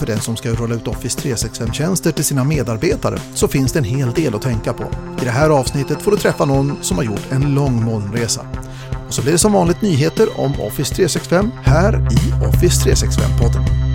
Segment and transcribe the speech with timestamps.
[0.00, 3.84] för den som ska rulla ut Office 365-tjänster till sina medarbetare så finns det en
[3.84, 4.84] hel del att tänka på.
[5.22, 8.46] I det här avsnittet får du träffa någon som har gjort en lång molnresa.
[9.06, 13.89] Och så blir det som vanligt nyheter om Office 365 här i Office 365-podden.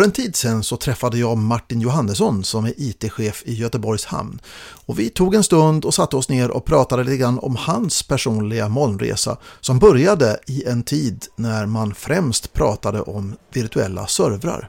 [0.00, 4.40] För en tid sedan så träffade jag Martin Johannesson som är IT-chef i Göteborgs hamn.
[4.86, 8.02] Och vi tog en stund och satte oss ner och pratade lite grann om hans
[8.02, 14.68] personliga molnresa som började i en tid när man främst pratade om virtuella servrar.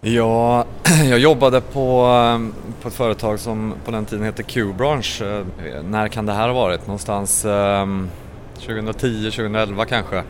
[0.00, 0.64] Ja,
[1.10, 2.52] jag jobbade på, ehm,
[2.82, 5.22] på ett företag som på den tiden hette Q-branch.
[5.22, 5.44] Eh,
[5.84, 6.86] när kan det här ha varit?
[6.86, 8.08] Någonstans ehm,
[8.58, 10.22] 2010-2011 kanske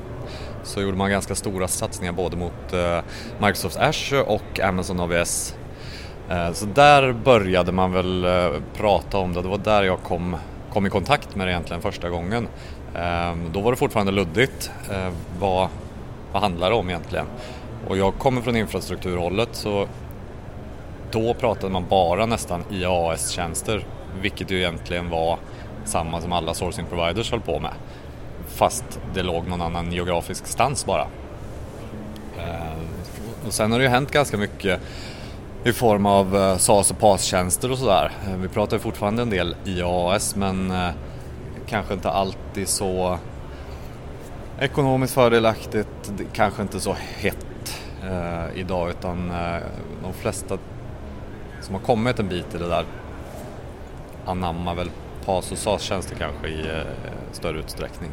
[0.62, 3.00] så gjorde man ganska stora satsningar både mot eh,
[3.38, 5.54] Microsoft Azure och Amazon AWS.
[6.30, 10.36] Eh, så där började man väl eh, prata om det, det var där jag kom,
[10.72, 12.48] kom i kontakt med det egentligen första gången.
[13.52, 14.70] Då var det fortfarande luddigt,
[15.38, 15.68] vad,
[16.32, 17.26] vad handlar det om egentligen?
[17.88, 19.86] Och jag kommer från infrastrukturhållet så
[21.10, 23.84] då pratade man bara nästan IaaS-tjänster,
[24.20, 25.38] vilket ju egentligen var
[25.84, 27.72] samma som alla sourcing providers höll på med
[28.54, 31.06] fast det låg någon annan geografisk stans bara.
[32.38, 34.80] Eh, och sen har det ju hänt ganska mycket
[35.64, 38.12] i form av eh, SAS och PAS-tjänster och sådär.
[38.26, 40.90] Eh, vi pratar ju fortfarande en del IaaS men eh,
[41.66, 43.18] kanske inte alltid så
[44.60, 49.62] ekonomiskt fördelaktigt, kanske inte så hett eh, idag utan eh,
[50.02, 50.58] de flesta
[51.60, 52.84] som har kommit en bit i det där
[54.26, 54.90] anammar väl
[55.30, 56.82] PAS och SAS-tjänster kanske i eh,
[57.32, 58.10] större utsträckning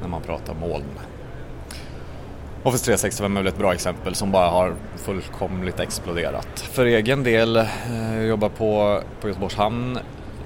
[0.00, 0.84] när man pratar moln.
[2.62, 6.60] Office 365 är väl ett bra exempel som bara har fullkomligt exploderat.
[6.60, 9.98] För egen del eh, jag jobbar på, på Göteborgs hamn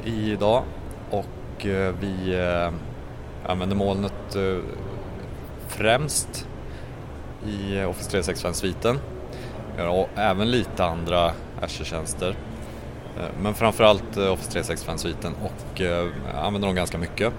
[0.04, 0.62] idag
[1.10, 2.36] och eh, vi
[3.46, 4.36] använder molnet
[5.68, 6.48] främst
[7.46, 8.98] i Office 365-sviten.
[9.76, 12.36] Vi har även lite andra Azure-tjänster
[13.16, 17.32] Eh, men framförallt eh, Office 365-sviten och eh, använder dem ganska mycket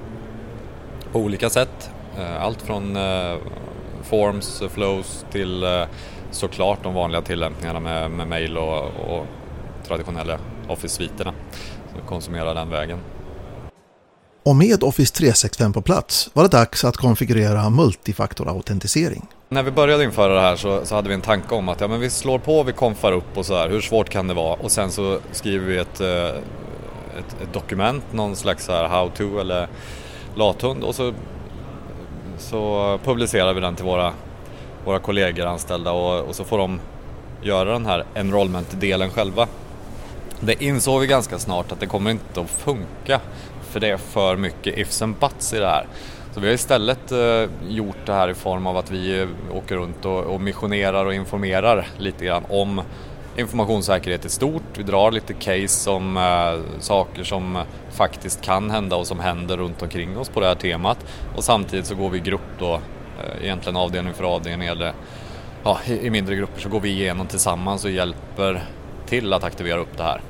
[1.12, 1.92] på olika sätt.
[2.40, 2.98] Allt från
[4.04, 5.66] forms, flows till
[6.32, 9.26] såklart de vanliga tillämpningarna med, med mail och, och
[9.88, 11.34] traditionella Office-sviterna.
[11.94, 13.00] Så konsumera den vägen.
[14.48, 19.26] Och med Office 365 på plats var det dags att konfigurera multifaktorautentisering.
[19.50, 21.88] När vi började införa det här så, så, hade vi en tanke om att ja,
[21.88, 24.54] men vi slår på, vi konfar upp och så här, hur svårt kan det vara?
[24.54, 26.26] Och sen så skriver vi ett, eh,
[27.20, 29.68] ett, ett dokument, någon slags how-to eller
[30.36, 31.14] lathund och så
[32.38, 34.14] så publicerar vi den till våra,
[34.86, 36.80] våra kollegor anställda och, och så får de
[37.42, 39.48] göra den här enrollment-delen själva.
[40.40, 43.22] Det insåg vi ganska snart att det kommer inte att funka
[43.68, 45.88] för det är för mycket ifs and buts i det här.
[46.38, 49.76] Så vi har istället eh, gjort det här i form av att vi eh, åker
[49.76, 52.82] runt och, missionerar och informerar lite grann om
[53.38, 54.64] informationssäkerhet i stort.
[54.78, 59.82] Vi drar lite case om eh, saker som faktiskt kan hända och som händer runt
[59.82, 61.06] omkring oss på det här temat.
[61.36, 62.80] Och samtidigt så går vi i grupp då,
[63.42, 64.94] egentligen avdelning för avdelning eller
[65.64, 68.64] ja, i, i mindre grupper så går vi igenom tillsammans och hjälper
[69.06, 70.22] till att aktivera upp det här.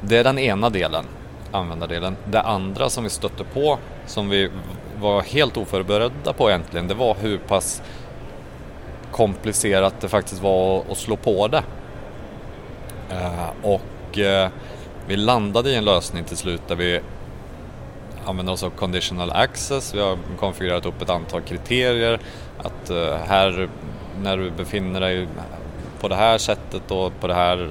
[0.00, 1.04] Det är den ena delen,
[1.52, 2.16] användardelen.
[2.24, 4.50] Det andra som vi stötte på, som vi
[5.00, 7.82] var helt oförberedda på egentligen, det var hur pass
[9.10, 11.62] komplicerat det faktiskt var att slå på det.
[13.10, 14.48] Eh, och eh,
[15.06, 17.00] vi landade i en lösning till slut där vi
[18.26, 19.94] använder oss av conditional access.
[19.94, 22.20] Vi har konfigurerat upp ett antal kriterier.
[22.58, 23.68] Att eh, här,
[24.22, 25.28] när du befinner dig
[26.00, 27.70] på det här sättet och på det här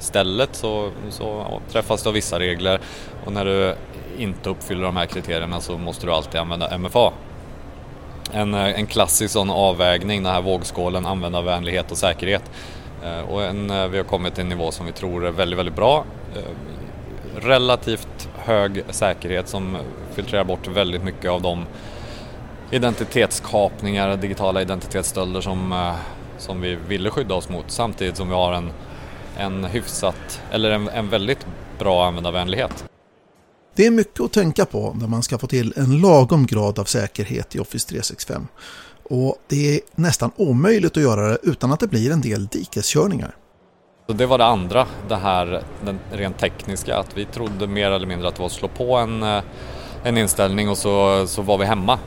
[0.00, 2.80] stället så, så träffas du av vissa regler
[3.24, 3.74] och när du
[4.18, 7.12] inte uppfyller de här kriterierna så måste du alltid använda MFA.
[8.32, 12.50] En, eh, en klassisk sån avvägning, den här vågskålen användarvänlighet och säkerhet.
[13.04, 15.58] Eh, och en, eh, vi har kommit till en nivå som vi tror är väldigt,
[15.58, 16.04] väldigt bra.
[17.36, 19.76] Relativt hög säkerhet som
[20.14, 21.66] filtrerar bort väldigt mycket av de
[22.70, 25.92] identitetskapningar, digitala identitetsstölder som,
[26.38, 28.70] som vi ville skydda oss mot samtidigt som vi har en,
[29.40, 31.46] en hyfsat, eller en, en väldigt
[31.78, 32.84] bra användarvänlighet.
[33.74, 36.84] Det är mycket att tänka på när man ska få till en lagom grad av
[36.84, 38.46] säkerhet i Office 365.
[39.02, 43.36] och det är nästan omöjligt att göra det utan att det blir en del dikeskörningar.
[44.06, 48.06] Så det var det andra, det här den rent tekniska, att vi trodde mer eller
[48.06, 49.42] mindre att det var att slå på en, eh,
[50.04, 51.98] en inställning och så, så var vi hemma.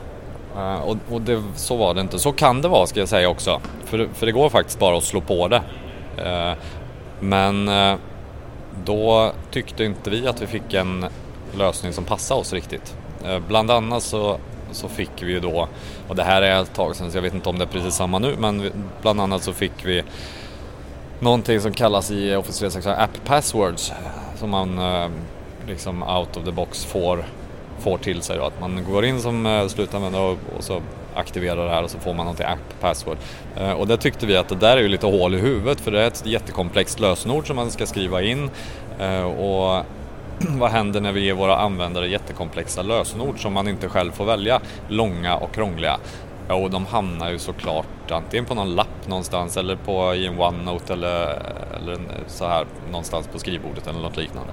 [0.56, 2.18] Uh, och, och det, så var det inte.
[2.18, 3.60] Så kan det vara ska jag säga också.
[3.84, 5.62] För, för det går faktiskt bara att slå på det.
[7.24, 7.96] Men eh,
[8.84, 11.06] då tyckte inte vi att vi fick en
[11.58, 12.96] lösning som passade oss riktigt.
[13.24, 14.38] Eh, bland annat så,
[14.72, 15.68] så fick vi ju då,
[16.08, 17.94] och det här är ett tag sedan så jag vet inte om det är precis
[17.94, 18.72] samma nu, men
[19.02, 20.02] bland annat så fick vi
[21.20, 23.92] någonting som kallas i Office 365 App Passwords
[24.36, 25.08] som man eh,
[25.66, 27.24] liksom out of the box får
[27.78, 30.80] får till sig då, att man går in som slutanvändare och, och så
[31.14, 33.16] aktivera det här och så får man någonting typ app password.
[33.56, 35.90] Eh, och det tyckte vi att det där är ju lite hål i huvudet för
[35.90, 38.50] det är ett jättekomplext lösenord som man ska skriva in
[38.98, 39.84] eh, och
[40.58, 44.60] vad händer när vi ger våra användare jättekomplexa lösenord som man inte själv får välja,
[44.88, 45.98] långa och krångliga?
[46.48, 50.40] Ja, och de hamnar ju såklart antingen på någon lapp någonstans eller på, i en
[50.40, 51.42] OneNote eller,
[51.76, 54.52] eller så här någonstans på skrivbordet eller något liknande.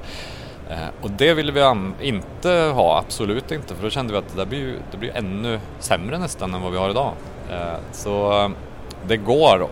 [0.72, 4.38] Eh, och det ville vi inte ha, absolut inte, för då kände vi att det
[4.38, 7.14] där blir, det blir ännu sämre nästan än vad vi har idag.
[7.52, 8.50] Eh, så eh,
[9.08, 9.68] det går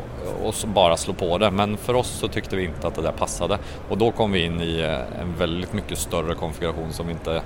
[0.48, 3.12] att bara slå på det, men för oss så tyckte vi inte att det där
[3.12, 3.58] passade.
[3.90, 7.42] Och då kom vi in i en väldigt mycket större konfiguration som vi inte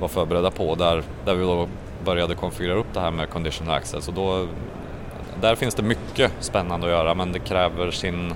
[0.00, 1.68] var förberedda på, där, där vi då
[2.04, 4.08] började konfigurera upp det här med conditional access.
[4.08, 4.46] Och då,
[5.40, 8.34] där finns det mycket spännande att göra, men det kräver sin,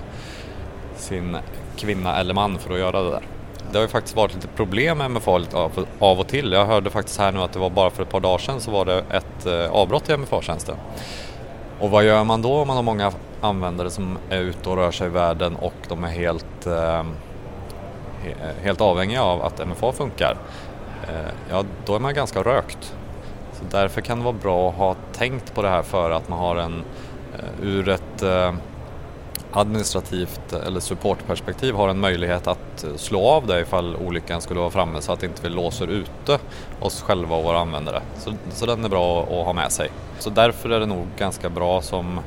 [0.95, 1.37] sin
[1.77, 3.23] kvinna eller man för att göra det där.
[3.71, 6.51] Det har ju faktiskt varit lite problem med MFA lite av, av och till.
[6.51, 8.71] Jag hörde faktiskt här nu att det var bara för ett par dagar sedan så
[8.71, 10.75] var det ett eh, avbrott i MFA-tjänsten.
[11.79, 13.11] Och vad gör man då om man har många
[13.41, 17.03] användare som är ute och rör sig i världen och de är helt, eh,
[18.61, 20.37] helt avhängiga av att MFA funkar?
[21.03, 22.95] Eh, ja, då är man ganska rökt.
[23.53, 26.39] Så därför kan det vara bra att ha tänkt på det här för att man
[26.39, 26.83] har en
[27.33, 28.53] eh, ur ett eh,
[29.53, 34.59] administrativt eh, eller supportperspektiv har en möjlighet att eh, slå av det ifall olyckan skulle
[34.59, 36.39] vara framme så att inte vi låser ute
[36.79, 38.01] oss själva och våra användare.
[38.17, 39.89] Så, så den är bra att ha med sig.
[40.19, 42.19] Så därför är det nog ganska bra som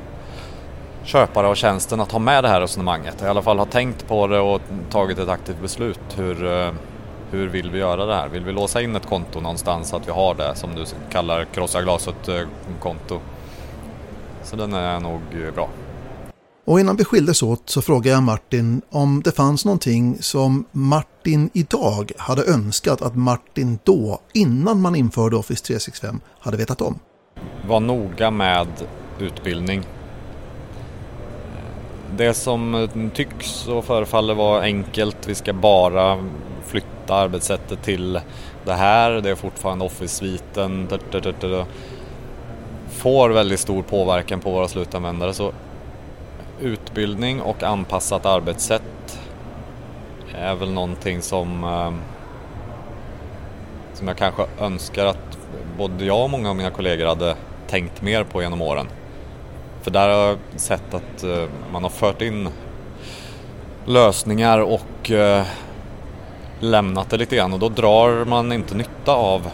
[1.03, 3.21] köpare av tjänsten att ha med det här resonemanget.
[3.21, 5.99] I alla fall ha tänkt på det och tagit ett aktivt beslut.
[6.15, 6.71] Hur, eh,
[7.31, 8.27] hur vill vi göra det här?
[8.27, 11.45] Vill vi låsa in ett konto någonstans så att vi har det som du kallar
[11.45, 13.19] krossa glaset-konto?
[14.43, 15.21] Så den är nog
[15.55, 15.69] bra.
[16.67, 21.49] Och innan vi skildes åt så frågade jag Martin om det fanns någonting som Martin
[21.53, 26.99] idag hade önskat att Martin då, innan man införde Office 365, hade vetat om.
[27.67, 28.67] Var noga med
[29.19, 29.83] utbildning.
[32.17, 36.25] Det som tycks och förefaller vara enkelt, vi ska bara
[36.65, 38.19] flytta arbetssättet till
[38.65, 40.87] det här, det är fortfarande Office-sviten,
[42.89, 45.33] får väldigt stor påverkan på våra slutanvändare.
[45.33, 45.51] Så
[46.61, 49.19] utbildning och anpassat arbetssätt
[50.35, 51.93] är väl någonting som, eh,
[53.93, 55.37] som jag kanske önskar att
[55.77, 57.35] både jag och många av mina kollegor hade
[57.67, 58.87] tänkt mer på genom åren.
[59.81, 62.49] För där har jag sett att eh, man har fört in
[63.85, 65.45] lösningar och eh,
[66.59, 69.49] lämnat det lite grann och då drar man inte nytta av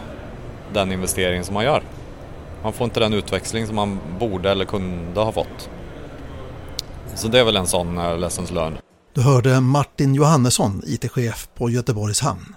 [0.72, 1.82] den investering som man gör.
[2.62, 5.70] Man får inte den utväxling som man borde eller kunde ha fått.
[7.16, 8.78] Så det är väl en sån eh, lessons learned.
[9.14, 12.54] Du hörde Martin Johannesson, IT-chef på Göteborgs hamn.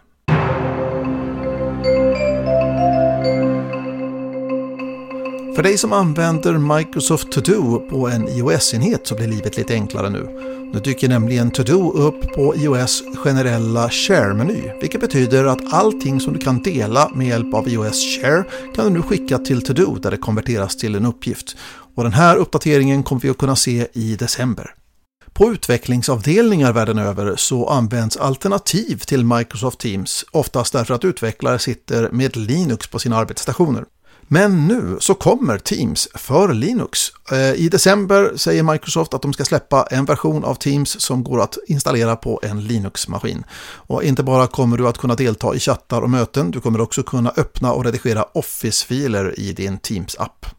[5.58, 10.10] För dig som använder Microsoft To Do på en iOS-enhet så blir livet lite enklare
[10.10, 10.28] nu.
[10.74, 16.34] Nu dyker nämligen To Do upp på iOS generella Share-meny, vilket betyder att allting som
[16.34, 18.44] du kan dela med hjälp av iOS Share
[18.76, 21.58] kan du nu skicka till To Do där det konverteras till en uppgift.
[21.96, 24.74] Och den här uppdateringen kommer vi att kunna se i december.
[25.34, 32.10] På utvecklingsavdelningar världen över så används alternativ till Microsoft Teams, oftast därför att utvecklare sitter
[32.12, 33.86] med Linux på sina arbetsstationer.
[34.27, 37.00] Men nu så kommer Teams för Linux.
[37.31, 41.41] Eh, I december säger Microsoft att de ska släppa en version av Teams som går
[41.41, 43.43] att installera på en Linux-maskin.
[43.63, 47.03] Och inte bara kommer du att kunna delta i chattar och möten, du kommer också
[47.03, 50.57] kunna öppna och redigera Office-filer i din Teams-app.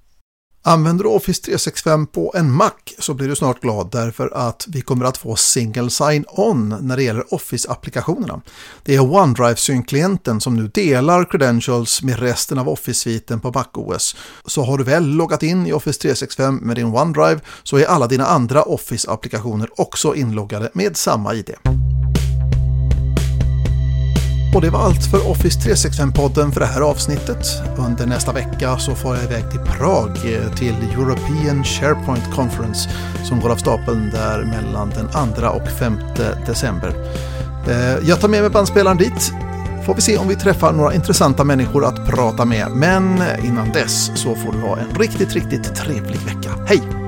[0.62, 4.80] Använder du Office 365 på en Mac så blir du snart glad därför att vi
[4.80, 8.40] kommer att få single sign-on när det gäller Office-applikationerna.
[8.82, 14.16] Det är OneDrive-synklienten som nu delar credentials med resten av Office-sviten på MacOS.
[14.46, 18.06] Så har du väl loggat in i Office 365 med din OneDrive så är alla
[18.06, 21.50] dina andra Office-applikationer också inloggade med samma ID.
[24.54, 27.46] Och det var allt för Office 365-podden för det här avsnittet.
[27.78, 32.90] Under nästa vecka så får jag iväg till Prag eh, till European SharePoint Conference
[33.24, 36.00] som går av stapeln där mellan den 2 och 5
[36.46, 36.94] december.
[37.68, 39.32] Eh, jag tar med mig bandspelaren dit.
[39.86, 42.70] Får vi se om vi träffar några intressanta människor att prata med.
[42.70, 46.50] Men eh, innan dess så får du ha en riktigt, riktigt trevlig vecka.
[46.66, 47.07] Hej!